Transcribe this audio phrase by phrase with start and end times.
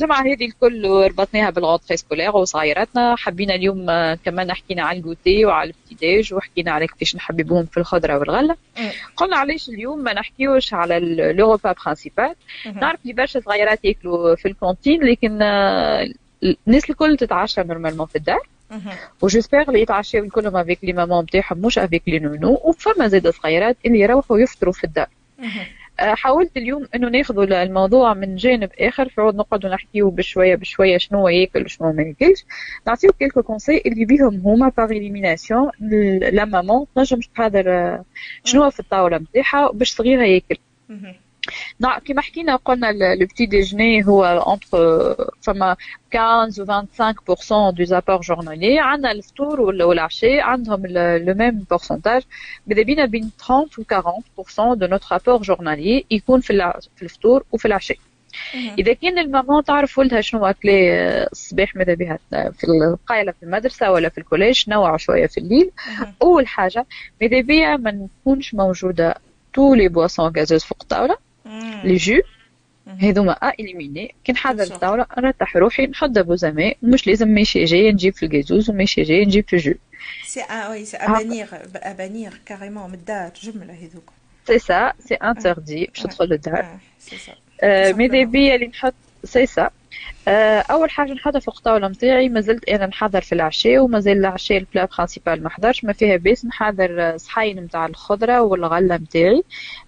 [0.00, 5.70] الجمعة هذه الكل ربطناها بال rentrée scolaire وصغيراتنا حبينا اليوم كمان حكينا على الجوتي وعلى
[5.70, 8.56] ال petit-déj وحكينا على كيفاش نحببوهم في الخضرة والغلة.
[9.16, 10.98] قلنا علاش اليوم ما نحكيوش على
[11.32, 12.34] le principal
[12.74, 18.40] نعرف اللي برشا صغيرات ياكلوا في ال cantine لكن الناس الكل تتعشى normalement في الدار.
[19.22, 23.28] و j'espère اللي يتعشاو الكلهم avec les mamans نتاعهم مش avec les nounous وفما زاد
[23.28, 25.08] صغيرات اللي يروحوا يفطروا في الدار.
[25.40, 25.44] آه،
[25.98, 29.08] حاولت اليوم إنه ناخذ الموضوع من جانب آخر.
[29.08, 32.44] فعود نقعدوا نحكيو بشوية بشوية شنو ياكل وشنو ما ياكلش
[32.86, 35.70] نعطيو quelques conseils اللي بيهم هما par élimination
[36.32, 38.04] la maman تنجم تحضر آه،
[38.44, 40.56] شنو في الطاولة نتاعها باش صغيرها ياكل.
[41.80, 45.76] نعم كما حكينا قلنا le petit déjeuner هو entre فما
[46.14, 46.62] 15
[47.28, 47.34] و
[47.70, 52.22] 25% des apports journaliers عندنا الفطور والعشاء عندهم le même pourcentage
[52.66, 53.68] ماذا بينا بين 30
[54.36, 57.96] و 40% de notre apport journalier يكون في في الفطور وفي العشاء
[58.78, 60.92] اذا كان ال maman تعرف ولدها شنو اكلي
[61.32, 65.70] الصباح ماذا بها في القايله في المدرسة ولا في ال collège نوع شوية في الليل
[66.22, 66.86] اول حاجة
[67.20, 69.14] ماذا بيا ما نكونش موجوده
[69.58, 71.16] les boissons gazeuses فوق الطاوله
[71.84, 72.20] les jus.
[72.98, 74.14] هذوما à éliminer.
[74.24, 76.74] كي نحضر الدورة نرتاح روحي نحط بوزامي.
[76.82, 79.74] مش لازم ماشي جاي نجيب في الجازوز وماشي جاي نجيب في ال jus
[80.24, 84.10] si oui c'est à bannir à bannir carrément من الدار جمله هذوك
[84.46, 87.32] c'est ça c'est interdit باش تدخل للدار سي سا
[87.92, 88.94] ماذا بيا اللي نحط
[89.24, 89.70] سي سا آه،
[90.70, 94.88] أول حاجة نحطها في الطاوله نتاعي مازلت أنا نحضر في العشاء ومازال العشاء ال plat
[94.96, 95.84] principal ما حضرش.
[95.84, 99.42] ما فيها باس نحضر صحين نتاع الخضرة والغلة نتاعي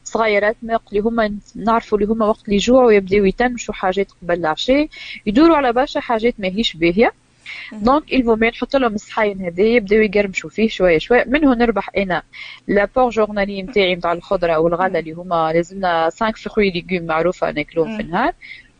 [0.05, 4.89] صغيرات ما اللي هما نعرفوا اللي هما وقت اللي يجوعوا يبداو يتنشوا حاجات قبل العشاء.
[5.27, 7.13] يدوروا على برشا حاجات ماهيش باهية.
[7.73, 11.25] donc il vaut mieux نحط لهم الصحين هذا يبداو يقرمشوا فيه شوية شوية.
[11.27, 12.23] منه نربح أنا
[12.69, 18.03] l'apport journalier نتاعي نتاع الخضرة والغلة اللي هما لازمنا 5 fruits légumes معروفة ناكلوهم في
[18.03, 18.33] النهار.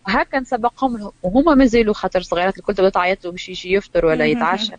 [0.07, 4.73] هكا نسبقهم وهما مازالوا خاطر صغيرات الكل تبدا تعيط له باش يجي يفطر ولا يتعشى.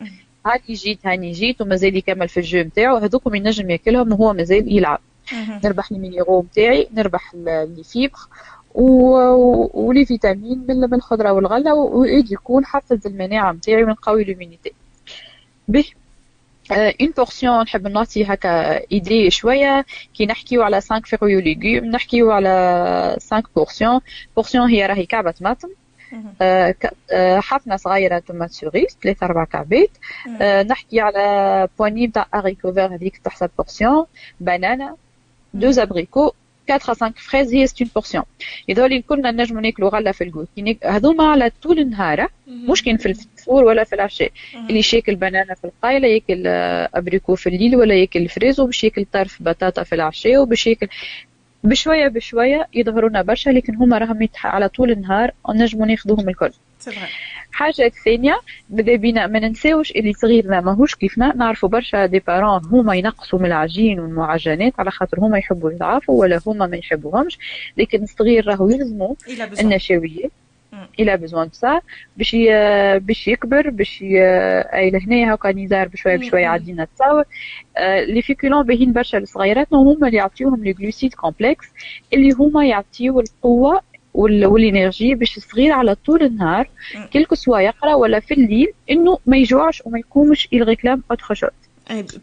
[0.46, 4.78] هاني جيت هاني جيت ومازال يكمل في ال jeu نتاعو هذوكم ينجم ياكلهم وهو مازال
[4.78, 5.00] يلعب.
[5.63, 8.18] نربح ال minéraux نتاعي نربح les fibres
[9.74, 14.74] و les vitamines من الخضرة والغلة ويجي يكون حفز المناعة نتاعي ونقوي l'immunité
[15.68, 15.85] به.
[16.72, 23.17] une portion نحب نعطي هكا idée شوية كي نحكيو على 5 fruits légumes نحكيو على
[23.29, 24.00] 5 portions
[24.35, 25.69] portion هي راهي كعبه طماطم
[27.39, 29.89] حفنه صغيره tomates cerises ثلاثة أربع كعبات
[30.67, 34.06] نحكي على poignée نتاع haricots verts هذيك تحسب portion
[34.39, 34.95] بانانا
[35.53, 36.34] deux abricots
[36.69, 38.24] 4 à 5 فريز هي c'est une portion
[38.69, 40.47] هذول كلنا نجمو ناكلو غلة في الجوت
[40.83, 44.31] هذوما على طول النهار مش كاين في الفطور ولا في العشاء.
[44.69, 46.47] اللي شاكل بنانا في القايلة ياكل
[46.96, 50.88] abricot في الليل ولا ياكل فريز وباش ياكل طرف بطاطا في العشاء وباش ياكل
[51.63, 56.51] بشوية بشوية يظهرونا برشا لكن هما راهم على طول النهار نجمو ناخذوهم الكل.
[57.52, 61.36] حاجة ثانية ماذا بينا ما ننساوش اللي صغيرنا ماهوش كيفنا.
[61.36, 66.42] نعرفوا برشا des parents هما ينقصوا من العجين والمعجنات على خاطر هما يحبوا يضعفوا ولا
[66.47, 67.40] هما ما يحبوهمش.
[67.78, 69.16] لكن الصغير راهو يلزموا
[69.59, 70.31] النشويات
[71.00, 71.81] il a besoin de ça
[72.18, 72.36] باش
[73.02, 77.24] باش يكبر باش اي لهنا هاكا نزار بشوية بشوية عدينا تصاور
[78.08, 81.66] les féculents باهين برشا لصغيراتنا هما اللي يعطيوهم les glucides complexes
[82.14, 83.81] اللي هما يعطيو القوة
[84.18, 86.69] وال énergie باش الصغير على طول النهار
[87.13, 91.50] كل سوا يقرأ ولا في الليل إنه ما يجوعش وما يقومش ي réclame autre chose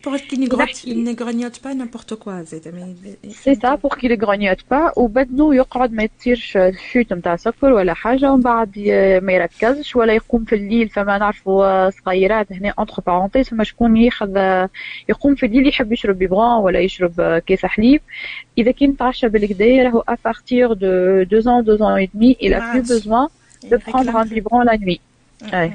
[0.03, 0.41] pour qu'il
[1.09, 2.37] ne grignote pas n'importe quoi
[3.43, 6.59] c'est ça pour qu'il ne grignote pas وبدنو يقعد ما يصيرش
[6.93, 8.79] chute نتاع سكر ولا حاجة ومن بعد
[9.23, 14.37] ما يركزش ولا يقوم في الليل فما نعرفوا صغيرات هنا entre parenthèses فما شكون ياخذ
[15.09, 18.01] يقوم في الليل يحب يشرب biberon ولا يشرب كيس حليب
[18.59, 20.87] اذا كان تعشى بالكدا راهو à partir de
[21.23, 23.29] 2 ans 2 ans et demi il a plus besoin
[23.71, 25.01] de prendre un biberon la nuit.
[25.51, 25.73] c'est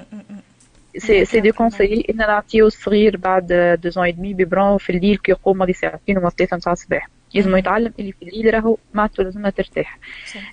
[0.97, 5.57] c'est déconseillé ان نعطيو الصغير بعد deux ans et demi biberon في الليل كي يقوم
[5.57, 7.09] ماضي ساعتين وما ثلاثة نتاع الصباح.
[7.33, 9.99] لازم يتعلم اللي في الليل راهو معناتو لازمنا ترتاح.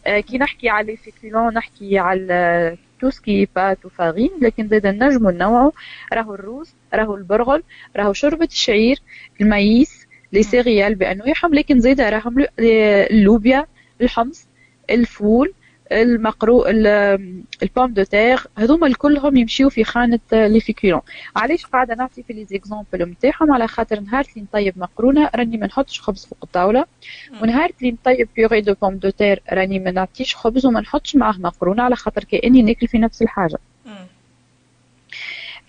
[0.06, 4.86] آه كي نحكي على لي نحكي على tout ce qui pâtes و farine لكن زاد
[4.86, 5.72] نجمو نوعو
[6.12, 7.62] راهو الروز راهو البرغل
[7.96, 8.98] راهو شوربة الشعير
[9.40, 13.66] ال maïs les céréales بأنواعهم لكن زاد راهم اللوبيا
[14.00, 14.48] الحمص
[14.90, 15.52] الفول
[15.92, 16.66] المقرو
[17.62, 21.00] ال pommes de terre هذوما كلهم يمشيو في خانة les féculents.
[21.36, 25.66] علاش قاعدة نعطي في les exemples نتاعهم على خاطر نهار اللي نطيب مقرونة راني ما
[25.66, 26.84] نحطش خبز فوق الطاولة.
[27.42, 31.38] ونهار اللي نطيب purée de pommes de terre راني ما نعطيش خبز وما نحطش معاه
[31.38, 33.58] مقرونة على خاطر كأني ناكل في نفس الحاجة.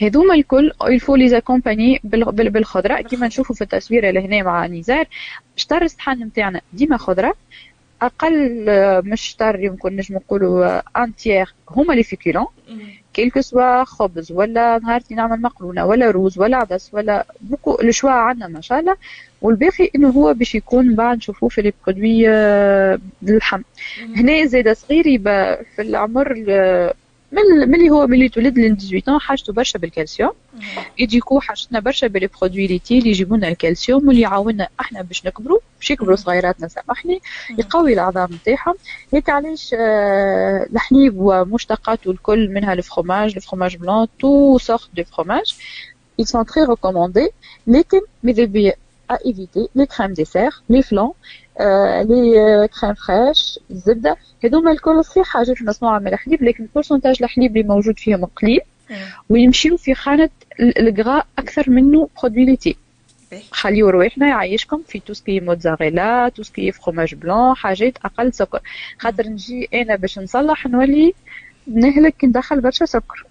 [0.01, 3.01] هذوما الكل il faut les accompagner بالخضرة.
[3.01, 5.05] كيما نشوفوا في التصويره لهنا مع نزار
[5.57, 7.33] شطر الصحن نتاعنا ديما خضرة.
[8.01, 8.65] أقل
[9.05, 12.45] من شطر يمكن نجم نقولوا un tiers هما les féculents.
[13.13, 18.09] كيلكو سوا خبز ولا نهارتي نعمل مقرونة ولا روز ولا عدس ولا beaucoup de choix
[18.11, 18.97] عندنا ما شاء الله.
[19.41, 22.29] والباقي إنه هو باش يكون بعد نشوفوه في les produits
[23.23, 23.61] اللحم.
[24.15, 25.03] هنا زيد صغير
[25.75, 26.33] في العمر
[27.31, 30.31] من ملي هو ملي تولد ل 18 حاجته برشا بالكالسيوم.
[30.99, 35.25] يجيكو حاجتنا برشا ب les produits laitiers اللي يجيبوا لنا الكالسيوم واللي يعاوننا إحنا باش
[35.25, 37.21] نكبروا باش يكبروا صغيراتنا سامحني.
[37.57, 38.75] يقوي العظام نتاعهم
[39.13, 45.03] هيك علاش آه الحليب ومشتقاته الكل منها ال fromage ال fromage blanc toutes sortes de
[45.03, 45.53] fromages
[46.21, 47.31] ils sont très recommandés.
[47.67, 48.73] لكن ماذا بيا
[49.09, 51.15] à éviter les crèmes dessert les flancs
[52.09, 57.67] les crèmes fraîches الزبده هذوما الكل صحيح حاجات مصنوعة من الحليب لكن pourcentage الحليب اللي
[57.67, 58.61] موجود فيهم قليل
[59.29, 62.77] ويمشيو في خانة ال gras أكثر منه produits laitiers
[63.51, 68.59] خليو رواحنا يعيشكم في توسكي موتزاريلا توسكي فروماج بلون حاجات أقل سكر.
[68.99, 71.13] خاطر نجي أنا باش نصلح نولي
[71.67, 73.25] نهلك ندخل برشا سكر.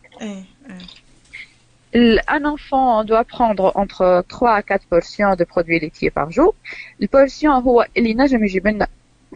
[1.94, 6.54] Un enfant doit prendre entre 3 à 4 portions de produits laitiers par jour.
[7.02, 8.86] ال portion هو اللي نجم يجيب لنا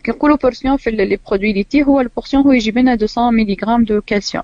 [0.06, 4.00] كنقولوا portion في les produits laitiers هو ال portion هو يجيب لنا 200 ملغ de
[4.00, 4.42] calcium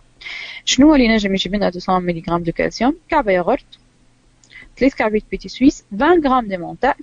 [0.64, 3.64] شنو هو اللي نجم يجيب لنا 200 ملغ de calcium كعبه ياغورت
[4.78, 6.94] ثلاث كعبات petits suisses 20 غرام d'emmental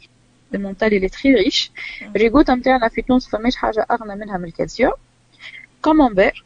[0.51, 1.71] d'emmental اللي très riche
[2.15, 4.93] الريقوتة نتاعنا في تونس فماش حاجة اغنى منها من الكالسيوم
[5.81, 6.45] comment faire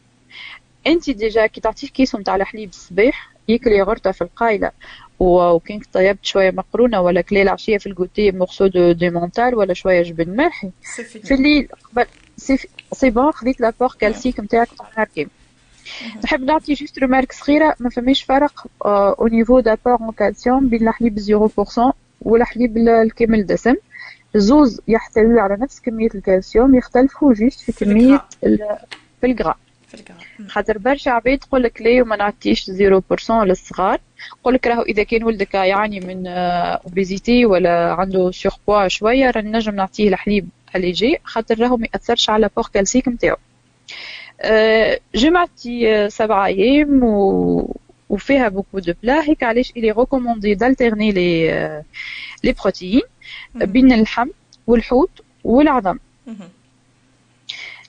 [0.88, 4.72] انت déjà كي تعطيه كيس نتاع الحليب الصباح ياكل ياغرته في القايلة.
[5.20, 10.02] وكان طيبت شوية مقرونة ولا كلي العشيه في ال goûter morceau de d'emmental ولا شوية
[10.04, 10.70] جبن ملحي
[11.24, 12.06] في الليل قبل
[12.94, 15.30] c'est bon خذيت l'apport calcique نتاعك تاع نهار كامل
[16.24, 21.20] نحب نعطي juste remarque صغيرة ما فماش فرق au niveau d'apport en calcium بين الحليب
[21.20, 23.76] 0% والحليب الكامل دسم.
[24.36, 28.26] زوز يحتوي على نفس كمية الكالسيوم يختلفوا juste في كمية
[29.22, 29.56] في الجرام.
[30.48, 34.00] خاطر برشا عباد تقول لك ليه وما نعطيش 0% للصغار.
[34.40, 39.76] نقول لك راهو إذا كان ولدك يعاني من obésité ولا عنده surpoids شوية راه نجم
[39.76, 43.38] نعطيه الحليب allégé خاطر راهو ما يأثرش على l'apport calcique نتاعو.
[45.16, 47.76] جمعتي سبعة أيام و
[48.10, 51.48] وفيها beaucoup de plats هيك علاش؟ il est recommandé d'alterner les
[52.44, 53.02] les protéines
[53.56, 54.28] بين اللحم
[54.68, 55.98] والحوت والعظم.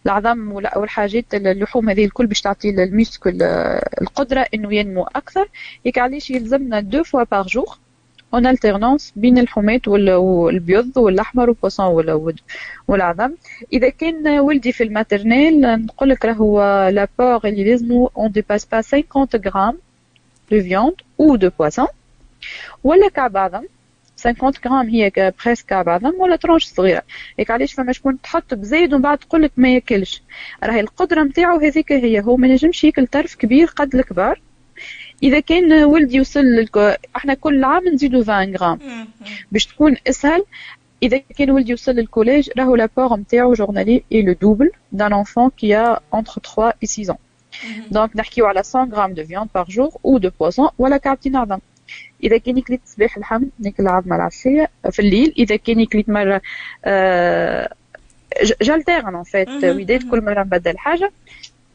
[0.06, 3.42] العظم والحاجات اللحوم هذه الكل باش تعطي لل muscle
[4.02, 5.48] القدرة إنه ينمو أكثر.
[5.86, 7.78] هيك علاش يلزمنا deux fois par jour
[8.34, 12.34] en alternance بين اللحومات والبيض والأحمر وال poisson
[12.88, 13.34] والعظم
[13.72, 18.82] إذا كان ولدي في ال maternelle نقول لك راهو l'apport اللي لازمو on dépasse pas
[18.82, 19.04] 50
[19.46, 19.78] غرام
[20.50, 21.86] de viande ou de poisson
[22.84, 23.64] ولا كعب عظم.
[24.24, 27.02] 50 غرام هي presque بعضهم ولا tranche صغيرة.
[27.38, 30.22] هيك علاش فما شكون تحط بزايد ومن بعد تقول لك ما ياكلش.
[30.64, 34.40] راهي القدرة نتاعو هذيك هي هو ما نجمش ياكل طرف كبير قد الكبار.
[35.22, 36.92] إذا كان ولدي يوصل لل co...
[37.16, 38.78] إحنا كل عام نزيدو 20 غرام.
[39.52, 40.44] باش تكون أسهل
[41.02, 45.50] إذا كان ولدي يوصل لل collège راهو l'apport نتاعو journalier est le double d'un enfant
[45.50, 47.16] qui a entre 3 و 6 ans.
[47.90, 51.58] donc نحكيو على 100 غرام de viande par jour ou de poisson ولا كعبتين عظم
[52.24, 56.40] إذا كان يكليت صباح الحمد ناكل العظمة العشيه في الليل إذا كان يكليت مرة
[56.84, 57.68] آه
[58.64, 59.64] j'alterne en fait.
[59.64, 61.12] وديت كل مره نبدل حاجة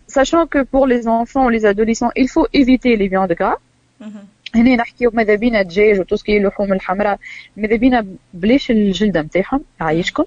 [0.08, 3.58] sachant que pour les enfants les adolescents il faut éviter les viandes gras.
[4.56, 7.20] هنا نحكيو ماذا بينا دجاج و tout ce qui اللحوم الحمراء.
[7.58, 10.26] ماذا بينا بلاش الجلده نتاعهم يعيشكم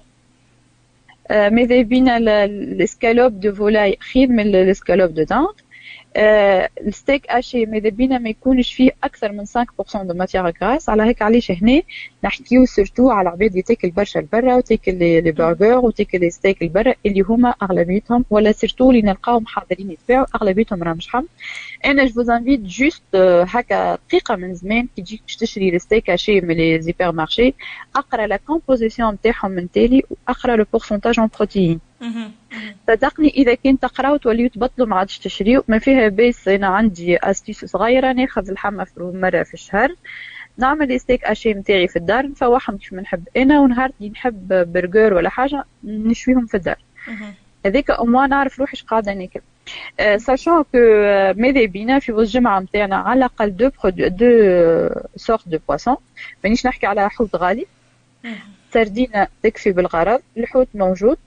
[1.29, 5.31] ماذا بينا ال escalope de volaille خير من ال escalope de dinde.
[5.31, 5.66] آه
[6.17, 11.03] ال steak haché ماذا بينا ما يكونش فيه أكثر من 5% de matière grasse على
[11.03, 11.81] هيك علاش هنا
[12.23, 16.93] نحكيو surtout على عباد اللي تاكل برشا البرا وتاكل les burgers وتاكل les steaks البرا
[17.05, 21.23] اللي هما أغلبيتهم ولا surtout اللي نلقاهم حاضرين يتباعوا أغلبيتهم راهم شحم
[21.85, 23.15] أنا j'invite juste
[23.47, 27.53] هكا دقيقة من زمان كي تجيك تشري ال steak haché من les hypermarchés
[27.95, 31.79] أقرأ la composition نتاعهم من تالي وأقرأ le pourcentage en protéines
[32.87, 37.65] صدقني إذا كنت تقراو توليو تبطلوا ما عادش تشريو ما فيها باس أنا عندي astuce
[37.65, 39.95] صغيرة ناخذ اللحمه مرة في الشهر.
[40.57, 43.23] نعمل steak haché نتاعي في الدار نفوحهم كيف ما نحب.
[43.37, 46.77] أنا ونهار نحب برجر ولا حاجة نشويهم في الدار.
[47.65, 49.41] هذيك à moi نعرف روحي قاعدة ناكل.
[50.19, 50.77] sachant que
[51.37, 54.25] ماذا بينا في وسط الجمعة نتاعنا على الأقل deux produits deux
[55.15, 55.97] sortes de poissons
[56.43, 57.65] مانيش نحكي على حوت غالي.
[58.73, 61.17] سردينة تكفي بالغرض الحوت موجود.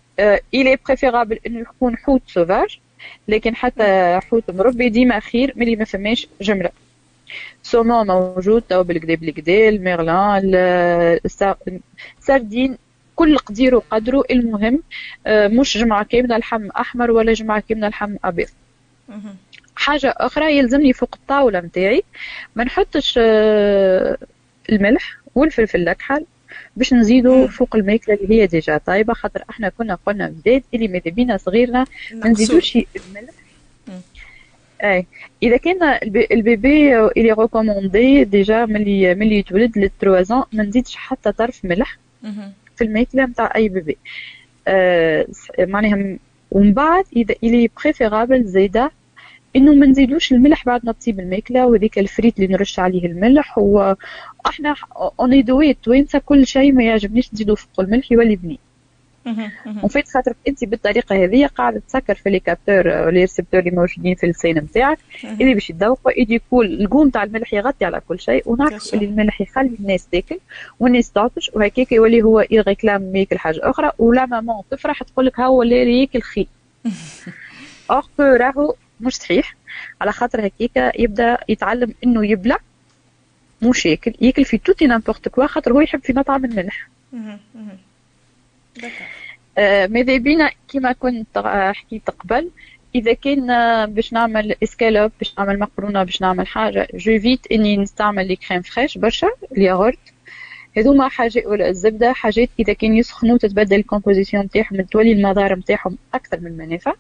[0.55, 2.79] il est préférable إنه يكون حوت sauvage
[3.29, 6.71] لكن حتى حوت مربي ديما خير ملي ما فماش جمرة.
[7.63, 10.43] saumon موجود تو بالكدا بالكدا ال merlan
[12.19, 12.79] السردين
[13.17, 14.83] كل قدير وقدره المهم
[15.27, 18.49] آه، مش جمعة كاملة لحم أحمر ولا جمعة كاملة لحم أبيض.
[19.77, 22.03] حاجة أخرى يلزمني فوق الطاولة متاعي
[22.57, 24.17] ما نحطش آه،
[24.73, 26.27] الملح والفلفل الأكحل
[26.77, 28.77] باش نزيدو فوق الماكلة اللي هي déjà.
[28.79, 33.35] طايبه خاطر إحنا كنا قلنا بداية اللي ماذا بينا صغيرنا ما نزيدوش الملح
[34.85, 35.07] إي.
[35.43, 35.99] إذا كان
[36.33, 41.65] ال bébé il est recommandé déjà ملي ملي يتولد ل 3 ما نزيدش حتى طرف
[41.65, 41.99] ملح
[42.77, 43.99] في الماكلة نتاع أي bébé.
[44.69, 45.27] آه
[45.59, 46.19] معناها
[46.51, 48.91] ومن بعد إذا il est préférable زايدة
[49.57, 54.75] إنه ما نزيدوش الملح بعد ما تطيب الماكلة وذيك الفريت اللي نرش عليه الملح وإحنا
[55.21, 58.59] on est doués توينسا كل شيء ما يعجبنيش نزيدو فوق الملح يولي بنين
[59.83, 64.15] و vite خاطر أنت بالطريقة هذه قاعدة تسكر في les capteurs les récepteurs اللي موجودين
[64.15, 64.99] في اللسان نتاعك.
[65.25, 69.41] اللي باش يذوقوا يجي يكون القوم تاع الملح يغطي على كل شيء ونعرف اللي الملح
[69.41, 70.39] يخلي الناس تاكل
[70.81, 75.41] والناس تعطش وهكاك يولي هو ي réclame ياكل حاجة أخرى ولا ماما تفرح تقول لك
[75.41, 76.47] ها هو اللي ياكل خي
[77.91, 79.55] اخ راهو مش صحيح.
[80.01, 82.59] على خاطر هكاك يبدأ يتعلم إنه يبلع
[83.63, 86.89] مش ياكل ياكل في tout et n'importe quoi خاطر هو يحب في مطعم الملح.
[89.59, 91.39] آه ماذا بينا؟ كما كنت
[91.75, 92.51] حكيت قبل
[92.95, 93.47] إذا كان
[93.95, 98.99] باش نعمل اسكالوب باش نعمل مقرونة باش نعمل حاجة j'évite إني نستعمل les crèmes fraîches
[98.99, 99.99] برشا الياغورت
[100.77, 105.99] هذوما حاجة ولا الزبدة حاجات إذا كان يسخنوا تتبدل ال composition نتاعهم تولي المضار نتاعهم
[106.15, 106.95] أكثر من المنافع.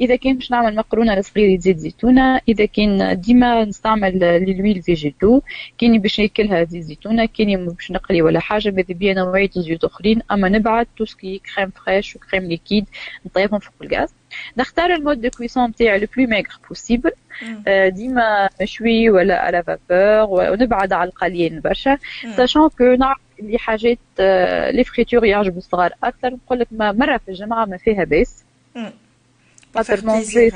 [0.00, 5.40] إذا كان باش نعمل مقرونة صغير يزيد زيتونة إذا كان ديما نستعمل l'huile végétale
[5.78, 10.22] كاين باش ناكلها زيت زيتونة كاين باش نقلي ولا حاجة ماذا بيا نوعية زيوت أخرين.
[10.32, 12.86] أما نبعد tout ce qui crème fraîche و crème liquide
[13.26, 14.14] نطيبهم فوق الغاز
[14.56, 17.12] نختار ال mode de cuisson تاعي le plus maigre possible
[17.88, 21.98] ديما مشوي ولا à la vapeur ونبعد على القليين برشا.
[22.36, 23.98] sachant que نعرف اللي حاجات
[24.74, 28.44] les fritures يعجبوا الصغار أكثر نقول لك مرة في الجمعة ما فيها باس
[30.04, 30.52] manger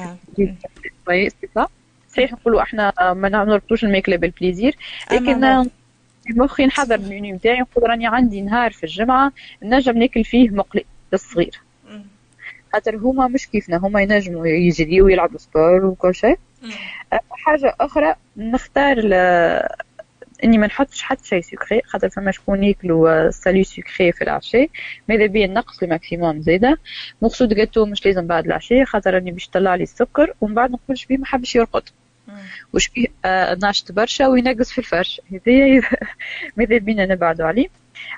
[1.09, 1.67] oui c'est ça
[2.13, 4.76] صحيح نقولوا إحنا ما نربطوش الماكله بال plaisir
[5.13, 5.71] لكن
[6.31, 9.33] مخي نحضر المنيو نتاعي نقول راني عندي نهار في الجمعه
[9.63, 11.61] نجم ناكل فيه مقلي للصغير
[12.73, 16.39] خاطر هما مش كيفنا هما ينجموا يجريوا ويلعبوا sport وكل شيء
[17.31, 18.97] حاجة أخرى نختار
[20.45, 24.68] إني ما نحطش حتى شيء sucré خاطر فما شكون ياكلوا salé sucré في العشاء
[25.09, 26.78] ماذا بيا نقص ال maximum زاده
[27.23, 30.99] مقصود جاتو مش لازم بعد العشاء خاطر راني باش طلع لي السكر ومن بعد نقول
[30.99, 31.83] شبيه ما حبش يرقد.
[32.73, 35.21] وش بيه آه ناشط برشا وينقص في الفرش.
[35.33, 35.83] هذايا
[36.57, 37.68] ماذا بينا نبعدوا عليه؟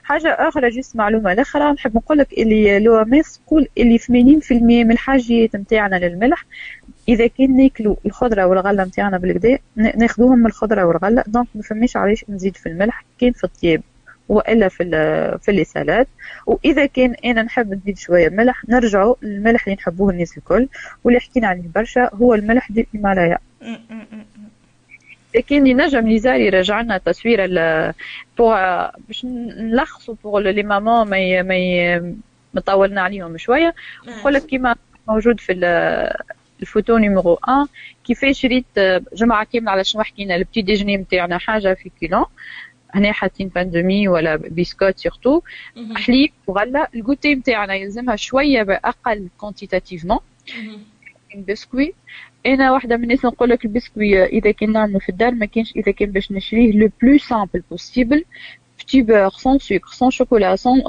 [0.03, 1.73] حاجة أخرى juste معلومة الأخرى.
[1.73, 6.45] نحب نقول لك اللي l'OMS تقول اللي 80% من الحاجيات نتاعنا للملح
[7.09, 11.25] إذا كان ناكلوا الخضرة والغلة نتاعنا بالكدا ناخذوهم من الخضرة والغلة.
[11.27, 13.83] donc ما فماش علاش نزيد في الملح كان في الطياب
[14.29, 14.85] وإلا في
[15.43, 16.07] في les salades
[16.47, 20.69] وإذا كان أنا نحب نزيد شوية ملح نرجعوا للملح اللي نحبوه الناس الكل.
[21.05, 23.39] واللي حكينا عليه برشا هو الملح ديال الهيمالايا
[25.35, 27.47] لكن ينجم ليزار يرجع لنا تصويره
[28.39, 32.17] pour باش نلخصوا pour les mamans ما ما
[32.55, 33.75] مطولنا عليهم شوية.
[34.09, 34.75] نقول لك كيما
[35.09, 35.53] موجود في
[36.63, 37.69] ال photo numéro 1
[38.05, 38.67] كيفاش ريت
[39.15, 42.25] جمعة كاملة على شنو حكينا ال petit-déjeuner نتاعنا حاجة féculent
[42.95, 45.41] هنا حاطين pain de mie ولا biscotte surtout
[45.95, 50.19] حليب وغله ال goûter نتاعنا يلزمها شوية بأقل quantitativement
[51.49, 51.95] بسكوي
[52.47, 55.93] أنا واحدة من الناس نقول لك البسكوي إذا كان نعمله في الدار ما كانش إذا
[55.93, 58.25] كان باش نشريه le plus simple possible
[58.79, 60.83] petit-beurre sans sucre sans chocolat sans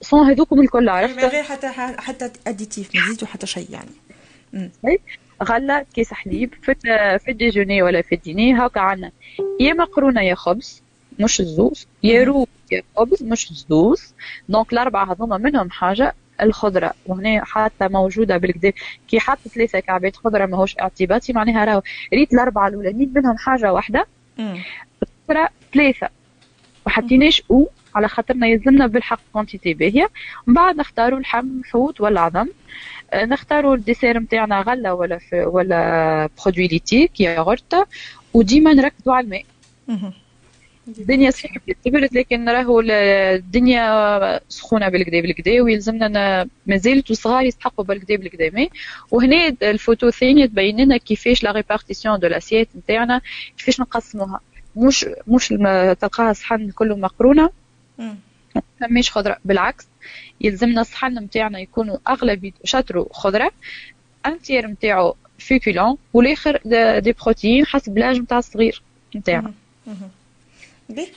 [0.00, 1.68] sans هذوكم الكل عرفت؟ من غير حتى
[1.98, 5.00] حتى additif ما يزيدوا حتى شيء يعني.
[5.42, 6.74] غله كاس حليب في
[7.18, 9.12] في ال déjeuner ولا في ال dîner هاكا عندنا.
[9.60, 10.82] يا مقرونة يا خبز
[11.18, 11.86] مش الزوز.
[12.02, 14.14] يا روز يا خبز مش الزوز.
[14.48, 16.14] donc الأربعة هذوما منهم حاجة.
[16.42, 16.94] الخضرة.
[17.06, 18.72] وهنا حتى موجودة بالكدا
[19.08, 21.82] كي حط ثلاثة كعبات خضرة ماهوش اعتباطي معناها راهو
[22.14, 24.06] ريت الأربعة الأولانيين منهم حاجة واحدة.
[25.02, 26.08] الخضرة ثلاثة.
[26.86, 30.10] ما حطيناش أو على خاطرنا يلزمنا بالحق quantité باهية.
[30.46, 32.48] ومن بعد نختاروا اللحم حوت ولا عظم.
[33.12, 37.86] آه، نختاروا ال dessert نتاعنا غلة ولا ولا produit laitier ياغورت
[38.34, 39.44] وديما نركزوا على الماء.
[40.88, 48.50] الدنيا صحيح كبرت لكن راهو الدنيا سخونة بالكدا بالكدا ويلزمنا مازالت صغار يسحقوا بالكدا بالكدا
[48.50, 48.70] mais
[49.10, 53.20] وهنا الفوتو الثانية تبين لنا كيفاش la répartition de l'assiette نتاعنا
[53.58, 54.40] كيفاش نقسموها.
[54.76, 55.48] مش مش
[56.00, 57.50] تلقاها صحن كله مقرونة.
[58.90, 59.86] مش خضرة بالعكس.
[60.40, 63.50] يلزمنا الصحن نتاعنا يكونوا اغلبيه شطروا خضرة
[64.26, 66.60] un tiers نتاعو féculent والآخر
[66.98, 68.82] des protéines حسب l'âge نتاع الصغير
[69.16, 69.52] نتاعنا.
[70.88, 71.08] باهي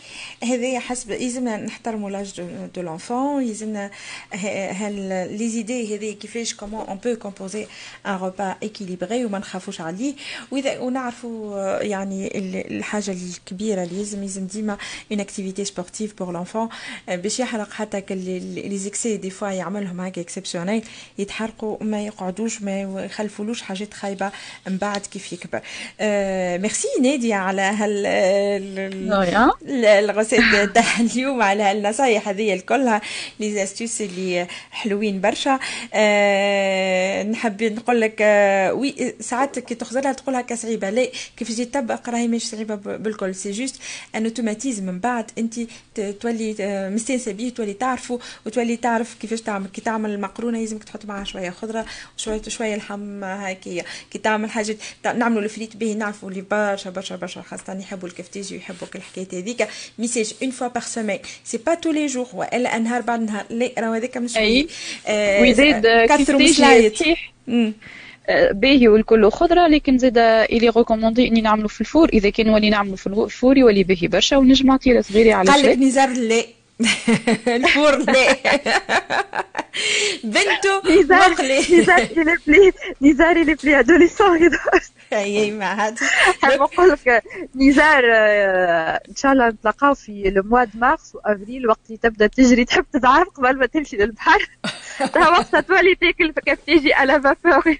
[0.44, 2.42] هذايا حسب يلزمنا نحترموا l'âge
[2.76, 3.92] de l'enfant يلزمنا
[4.34, 4.94] هال
[5.38, 7.68] les idées هذه كيفاش comment on peut composer
[8.06, 10.14] un repas équilibré وما نخافوش عليه.
[10.52, 12.38] وإذا ونعرفوا يعني
[12.78, 14.78] الحاجة الكبيرة اللي يلزم يلزم ديما
[15.12, 16.70] une activité sportive pour l'enfant
[17.08, 20.84] باش يحرق حتى les excès des fois يعملهم هكا exceptionnel
[21.18, 24.32] يتحرقوا ما يقعدوش ما يخلفولوش حاجات خايبة
[24.68, 25.62] من بعد كيف يكبر.
[26.62, 28.06] ميرسي نادية على هال
[29.66, 30.42] الغسيل
[30.74, 33.02] تاع اليوم على النصايح هذه الكلها
[33.40, 35.60] les astuces اللي حلوين برشا.
[35.94, 40.90] أه نحب نقول لك أه oui ساعات كي تخزرها تقول هكا صعيبة.
[40.90, 43.36] لا كيف تجي تطبق راهي مش صعيبة بالكل.
[43.36, 43.82] c'est juste
[44.16, 45.60] un automatisme من بعد أنت
[46.22, 46.56] تولي
[46.94, 49.68] مستانسه بيه تولي تعرفه وتولي تعرف كيفاش تعمل.
[49.68, 51.86] كي تعمل المقرونة لازمك تحط معها شوية خضرة
[52.18, 57.42] وشويه شوية لحم هكايا كي تعمل حاجة نعملوا الفريت به نعرفوا اللي برشا برشا برشا.
[57.42, 59.68] خاصة يحبوا الكفتاجي ويحبوا كل الحكاية هذيك
[60.00, 63.46] mais ça une fois par semaine c'est pas tous les jours والا نهار بعد نهار.
[63.50, 64.68] لا راه هذاك مش أي.
[65.42, 67.16] ويزيد كفتاجي
[68.52, 72.10] باهي والكل خضرة لكن زاد إلي recommandé إني نعملو في ال four.
[72.10, 74.38] إذا كان ولي نعملو في ال four يولي باهي برشا.
[74.38, 76.44] ونجم عطيلة صغيرة على قال لك نزار لا
[77.56, 78.36] ال four لا
[80.24, 81.82] بنته مقلي.
[81.82, 84.50] نزار اللي بلي نزار اللي بلي أدوليسون
[85.14, 85.98] اي ما عاد.
[86.42, 87.24] حاب نقول لك
[87.56, 88.04] نزار
[89.10, 92.86] إن شاء الله نتلاقاو في ال mois de mars وأفريل وقت اللي تبدأ تجري تحب
[92.94, 94.50] تتعرف قبل ما تمشي للبحر.
[95.14, 97.78] تها وقتها تولي تاكل كيف تيجي على فابور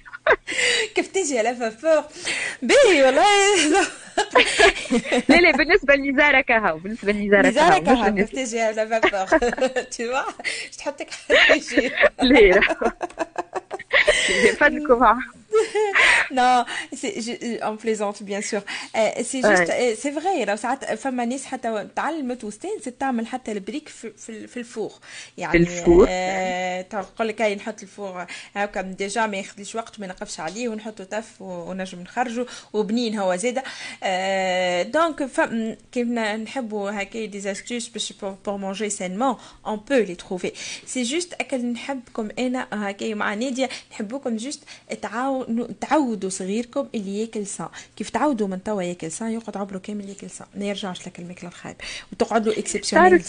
[0.94, 2.04] كيف تيجي على فابور
[2.62, 3.86] باهي والله.
[5.28, 9.26] لا لا بالنسبة لنزاره كهو بالنسبة لنزاره نزارة كهو كيف تيجي à la vapeur
[9.90, 10.32] tu vois
[10.72, 11.08] je تحطك؟
[12.22, 12.60] لا
[14.60, 15.04] فدكم
[16.38, 18.62] non, je, on plaisante bien sûr.
[18.96, 19.96] Euh, c'est juste, ouais.
[20.02, 24.56] c'est vrai لو ساعات فما ناس حتى تعلمت واستانست تعمل حتى البريك في, في, في
[24.56, 24.92] ال four
[25.38, 30.00] يعني ال four آه تقول لك هاي نحط ال four هاكا déjà ما ياخذليش وقت
[30.00, 33.62] ما نقفش عليه ونحطه تف ونجم نخرجه وبنين هو زاده
[34.02, 35.28] آه donc
[35.92, 38.12] كيف نحبوا هكا des astuces باش
[38.46, 40.52] pour manger sainement on peut les trouver
[40.86, 44.64] c'est juste أكل نحبكم أنا هكا مع نادية نحبوكم juste
[45.02, 50.08] تعاونوا تعودوا صغيركم اللي ياكل sain كيف تعودوا من توا ياكل sain يقعد عمره كامل
[50.08, 51.76] ياكل sain ما يرجعش لك الماكلة الخايب
[52.12, 53.22] وتقعد له exceptionnelle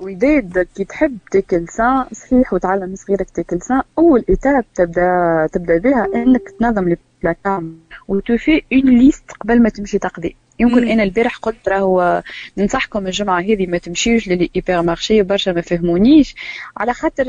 [0.00, 6.06] وداد كي تحب تاكل sain صحيح وتعلم صغيرك تاكل sain أول étape تبدأ تبدأ بها
[6.14, 10.36] إنك تنظم لي placards et tu fais une liste قبل ما تمشي تقضي.
[10.60, 10.88] يمكن مم.
[10.88, 12.22] أنا البارح قلت راهو
[12.58, 16.34] ننصحكم الجمعة هذه ما تمشيوش لل hypermarché برشا ما فهمونيش.
[16.76, 17.26] على خاطر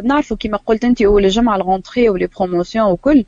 [0.00, 3.24] نعرفوا كيما قلت انت أول الجمعة ال rentrée و les promotions وكل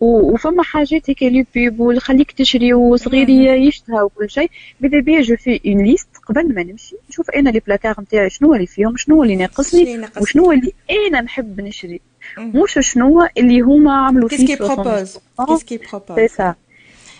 [0.00, 4.50] وفما حاجات هيك les pubs وخليك تشري وصغير يشتهى وكل شيء.
[4.80, 6.96] بدا بيا je fais une liste قبل ما نمشي.
[7.10, 10.72] نشوف أنا les placards نتاعي شنو اللي فيهم شنو اللي ناقصني وشنو اللي
[11.08, 12.00] أنا نحب نشري.
[12.38, 16.52] مش شنو اللي هما عملوا فيه qu'est-ce qu'ils proposent qu'est-ce qu'ils proposent c'est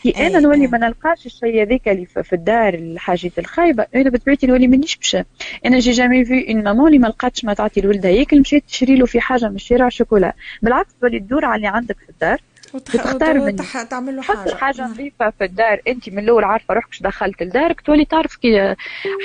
[0.03, 3.87] que أنا نولي ما نلقاش الشيء هذاك اللي في الدار الحاجات الخايبة.
[3.95, 5.17] أنا بطبيعتي نولي مانيش باش.
[5.67, 8.11] أنا j'ai jamais vu une maman اللي ما لقاتش ما تعطي لولدها.
[8.11, 10.33] ياكل مشيت تشري له في حاجة من الشارع شوكولا.
[10.63, 12.41] بالعكس تولي تدور على اللي عندك في الدار.
[12.85, 13.57] تختار من
[13.91, 14.55] تعمل له حاجة.
[14.55, 15.81] حاجة نظيفة في الدار.
[15.89, 17.81] أنت من الأول عارفة روحك اش دخلت لدارك.
[17.81, 18.75] تولي تعرف كي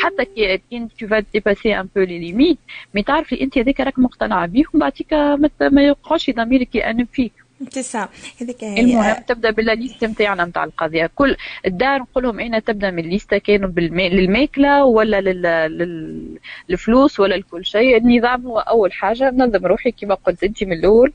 [0.04, 2.58] حتى كي كي tu vas dépasser un peu les limites
[2.94, 5.14] mais تعرفي أنت هذاك راك مقتنعة بيه ومن بعديك
[5.62, 7.43] ما يوقعش ضميرك يأنب فيك.
[7.66, 8.10] تسعة.
[8.42, 11.12] هذيك المهم تبدأ بال liste نتاعنا نتاع القضية.
[11.16, 13.70] كل الدار نقول لهم أين تبدأ من الليسته كانوا.
[13.70, 15.42] للماكلة ولا لل...
[15.78, 16.40] لل...
[16.70, 17.98] للفلوس ولا لكل شيء.
[17.98, 19.30] النظام هو أول حاجة.
[19.30, 21.14] ننظم روحي كما قلت أنت من الأول.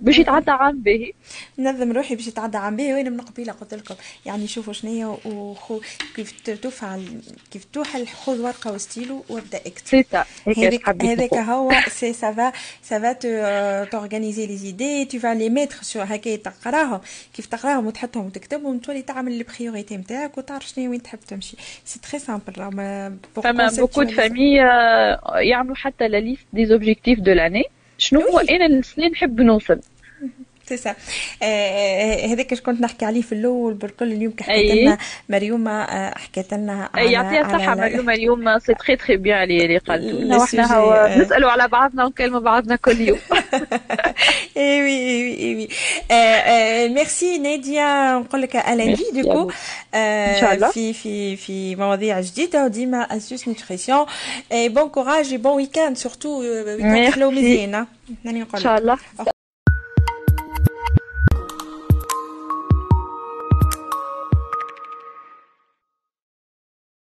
[0.00, 1.12] باش يتعدى عام باهي
[1.58, 3.94] ننظم روحي باش يتعدى عام باهي وين من قبيله قلت لكم.
[4.26, 5.80] يعني شوفوا شنو وخو
[6.16, 7.04] كيف تفعل
[7.50, 10.04] كيف توحل خذ ورقة وستيلو وابدأ اكتب.
[11.02, 11.72] هذاك هو.
[11.88, 13.12] c'est ça va ça va
[13.84, 17.00] t'organiser les idées tu vas les mettre شو هكا تقراهم.
[17.34, 21.56] كيف تقراهم وتحطهم وتكتبهم تولي تعمل les priorités نتاعك وتعرف شنو وين تحب تمشي.
[21.84, 22.52] c'est très simple
[23.34, 24.54] فما beaucoup de familles
[25.34, 27.64] يعملوا حتى la liste des objectifs de l'année
[27.98, 29.80] شنو هو؟ أنا السنين نحب نوصل؟
[30.68, 30.94] سي سا
[32.32, 34.98] هذاك كنت نحكي عليه في الأول بالكل اليوم كي حكيت لنا
[35.28, 40.76] مريومة حكيت لنا على يعطيها الصحة مريومة اليوم c'est très très bien اللي قالت إحنا
[40.76, 43.18] هو نسألوا على بعضنا ونكلموا بعضنا كل يوم.
[44.56, 45.68] إي وي إي وي
[46.88, 49.50] ميرسي نادية نقول لك à lundi donc
[49.94, 54.06] ان شاء الله في في في مواضيع جديدة وديما astuces nutrition
[54.52, 57.86] bon courage bon week-end surtout week-end حلو مزيان
[58.26, 58.98] ان شاء الله